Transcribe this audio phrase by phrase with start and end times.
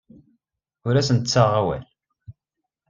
[0.87, 1.83] Ur asent-ttaɣeɣ awal.